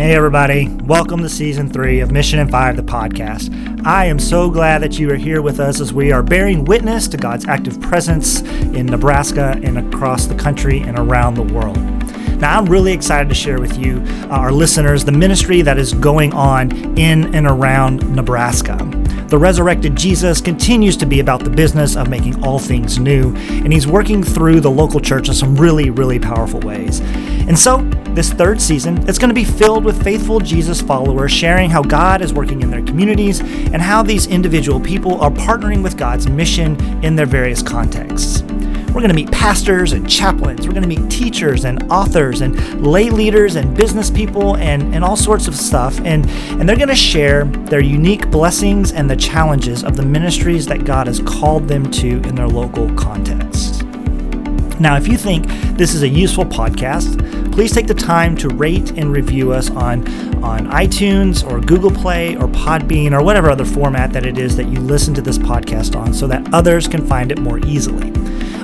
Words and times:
Hey, 0.00 0.14
everybody. 0.14 0.66
Welcome 0.86 1.20
to 1.20 1.28
season 1.28 1.68
three 1.68 2.00
of 2.00 2.10
Mission 2.10 2.38
and 2.38 2.50
Five, 2.50 2.74
the 2.74 2.82
podcast. 2.82 3.84
I 3.84 4.06
am 4.06 4.18
so 4.18 4.48
glad 4.48 4.80
that 4.80 4.98
you 4.98 5.10
are 5.10 5.16
here 5.16 5.42
with 5.42 5.60
us 5.60 5.78
as 5.78 5.92
we 5.92 6.10
are 6.10 6.22
bearing 6.22 6.64
witness 6.64 7.06
to 7.08 7.18
God's 7.18 7.46
active 7.46 7.78
presence 7.82 8.40
in 8.40 8.86
Nebraska 8.86 9.60
and 9.62 9.76
across 9.76 10.24
the 10.24 10.34
country 10.34 10.80
and 10.80 10.98
around 10.98 11.34
the 11.34 11.42
world. 11.42 11.76
Now, 12.40 12.58
I'm 12.58 12.64
really 12.64 12.94
excited 12.94 13.28
to 13.28 13.34
share 13.34 13.60
with 13.60 13.76
you, 13.76 14.02
uh, 14.30 14.36
our 14.36 14.50
listeners, 14.50 15.04
the 15.04 15.12
ministry 15.12 15.60
that 15.60 15.76
is 15.76 15.92
going 15.92 16.32
on 16.32 16.98
in 16.98 17.34
and 17.34 17.46
around 17.46 18.16
Nebraska. 18.16 18.78
The 19.28 19.36
resurrected 19.36 19.96
Jesus 19.96 20.40
continues 20.40 20.96
to 20.96 21.04
be 21.04 21.20
about 21.20 21.44
the 21.44 21.50
business 21.50 21.96
of 21.96 22.08
making 22.08 22.42
all 22.42 22.58
things 22.58 22.98
new, 22.98 23.36
and 23.36 23.70
he's 23.70 23.86
working 23.86 24.22
through 24.22 24.60
the 24.60 24.70
local 24.70 24.98
church 24.98 25.28
in 25.28 25.34
some 25.34 25.56
really, 25.56 25.90
really 25.90 26.18
powerful 26.18 26.60
ways. 26.60 27.00
And 27.00 27.58
so, 27.58 27.78
this 28.20 28.34
third 28.34 28.60
season, 28.60 28.98
it's 29.08 29.16
going 29.18 29.30
to 29.30 29.34
be 29.34 29.46
filled 29.46 29.82
with 29.82 30.04
faithful 30.04 30.40
Jesus 30.40 30.82
followers 30.82 31.32
sharing 31.32 31.70
how 31.70 31.80
God 31.80 32.20
is 32.20 32.34
working 32.34 32.60
in 32.60 32.70
their 32.70 32.82
communities 32.82 33.40
and 33.40 33.80
how 33.80 34.02
these 34.02 34.26
individual 34.26 34.78
people 34.78 35.18
are 35.22 35.30
partnering 35.30 35.82
with 35.82 35.96
God's 35.96 36.28
mission 36.28 36.78
in 37.02 37.16
their 37.16 37.24
various 37.24 37.62
contexts. 37.62 38.42
We're 38.42 39.00
going 39.00 39.08
to 39.08 39.14
meet 39.14 39.32
pastors 39.32 39.92
and 39.92 40.06
chaplains. 40.06 40.66
We're 40.66 40.74
going 40.74 40.82
to 40.82 41.00
meet 41.00 41.10
teachers 41.10 41.64
and 41.64 41.90
authors 41.90 42.42
and 42.42 42.86
lay 42.86 43.08
leaders 43.08 43.56
and 43.56 43.74
business 43.74 44.10
people 44.10 44.58
and, 44.58 44.94
and 44.94 45.02
all 45.02 45.16
sorts 45.16 45.48
of 45.48 45.56
stuff. 45.56 45.98
And, 46.00 46.28
and 46.28 46.68
they're 46.68 46.76
going 46.76 46.88
to 46.88 46.94
share 46.94 47.46
their 47.46 47.80
unique 47.80 48.30
blessings 48.30 48.92
and 48.92 49.08
the 49.08 49.16
challenges 49.16 49.82
of 49.82 49.96
the 49.96 50.04
ministries 50.04 50.66
that 50.66 50.84
God 50.84 51.06
has 51.06 51.20
called 51.20 51.68
them 51.68 51.90
to 51.92 52.08
in 52.24 52.34
their 52.34 52.48
local 52.48 52.94
context. 52.96 53.82
Now, 54.78 54.96
if 54.96 55.08
you 55.08 55.16
think 55.16 55.46
this 55.76 55.94
is 55.94 56.02
a 56.02 56.08
useful 56.08 56.44
podcast, 56.44 57.39
please 57.60 57.72
take 57.72 57.86
the 57.86 57.92
time 57.92 58.34
to 58.34 58.48
rate 58.48 58.92
and 58.92 59.12
review 59.12 59.52
us 59.52 59.68
on, 59.72 60.00
on 60.42 60.66
iTunes 60.68 61.46
or 61.46 61.60
Google 61.60 61.90
Play 61.90 62.34
or 62.36 62.48
Podbean 62.48 63.12
or 63.12 63.22
whatever 63.22 63.50
other 63.50 63.66
format 63.66 64.14
that 64.14 64.24
it 64.24 64.38
is 64.38 64.56
that 64.56 64.68
you 64.68 64.80
listen 64.80 65.12
to 65.12 65.20
this 65.20 65.36
podcast 65.36 65.94
on 65.94 66.14
so 66.14 66.26
that 66.26 66.54
others 66.54 66.88
can 66.88 67.06
find 67.06 67.30
it 67.30 67.38
more 67.38 67.58
easily. 67.66 68.14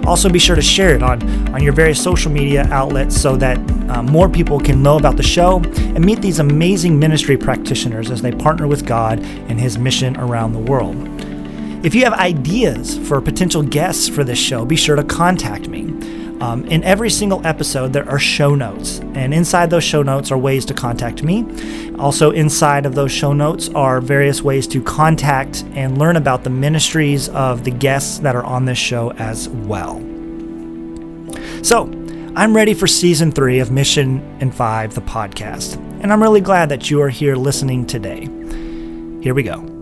Also, 0.06 0.30
be 0.30 0.38
sure 0.38 0.56
to 0.56 0.62
share 0.62 0.94
it 0.94 1.02
on, 1.02 1.22
on 1.54 1.62
your 1.62 1.74
various 1.74 2.02
social 2.02 2.32
media 2.32 2.66
outlets 2.70 3.20
so 3.20 3.36
that 3.36 3.58
uh, 3.90 4.02
more 4.02 4.30
people 4.30 4.58
can 4.58 4.82
know 4.82 4.96
about 4.96 5.18
the 5.18 5.22
show 5.22 5.58
and 5.58 6.02
meet 6.02 6.22
these 6.22 6.38
amazing 6.38 6.98
ministry 6.98 7.36
practitioners 7.36 8.10
as 8.10 8.22
they 8.22 8.32
partner 8.32 8.66
with 8.66 8.86
God 8.86 9.18
and 9.18 9.60
His 9.60 9.76
mission 9.76 10.16
around 10.16 10.54
the 10.54 10.58
world. 10.58 10.96
If 11.84 11.94
you 11.94 12.04
have 12.04 12.14
ideas 12.14 12.96
for 13.06 13.20
potential 13.20 13.62
guests 13.62 14.08
for 14.08 14.24
this 14.24 14.38
show, 14.38 14.64
be 14.64 14.74
sure 14.74 14.96
to 14.96 15.04
contact 15.04 15.68
me. 15.68 15.95
Um, 16.40 16.66
in 16.66 16.84
every 16.84 17.08
single 17.08 17.44
episode, 17.46 17.94
there 17.94 18.08
are 18.08 18.18
show 18.18 18.54
notes, 18.54 18.98
and 19.14 19.32
inside 19.32 19.70
those 19.70 19.84
show 19.84 20.02
notes 20.02 20.30
are 20.30 20.36
ways 20.36 20.66
to 20.66 20.74
contact 20.74 21.22
me. 21.22 21.46
Also, 21.98 22.30
inside 22.30 22.84
of 22.84 22.94
those 22.94 23.10
show 23.10 23.32
notes 23.32 23.70
are 23.70 24.02
various 24.02 24.42
ways 24.42 24.66
to 24.68 24.82
contact 24.82 25.64
and 25.72 25.96
learn 25.96 26.16
about 26.16 26.44
the 26.44 26.50
ministries 26.50 27.30
of 27.30 27.64
the 27.64 27.70
guests 27.70 28.18
that 28.18 28.36
are 28.36 28.44
on 28.44 28.66
this 28.66 28.78
show 28.78 29.12
as 29.12 29.48
well. 29.48 29.98
So, 31.62 31.90
I'm 32.36 32.54
ready 32.54 32.74
for 32.74 32.86
season 32.86 33.32
three 33.32 33.60
of 33.60 33.70
Mission 33.70 34.20
and 34.40 34.54
Five, 34.54 34.94
the 34.94 35.00
podcast, 35.00 35.76
and 36.02 36.12
I'm 36.12 36.22
really 36.22 36.42
glad 36.42 36.68
that 36.68 36.90
you 36.90 37.00
are 37.00 37.08
here 37.08 37.34
listening 37.34 37.86
today. 37.86 38.28
Here 39.22 39.32
we 39.32 39.42
go. 39.42 39.75